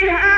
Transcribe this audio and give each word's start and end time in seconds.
فيها 0.00 0.37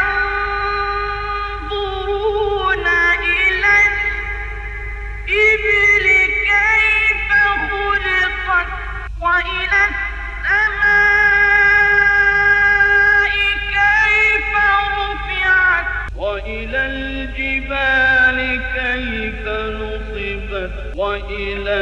وإلى 21.01 21.77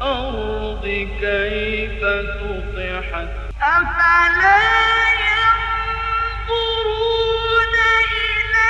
الأرض 0.00 0.84
كيف 1.20 2.00
سطحت؟ 2.00 3.28
أفلا 3.62 4.62
ينظرون 6.44 7.74
إلى 8.14 8.66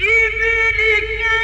الإبل 0.00 0.78
كيف 0.98 1.43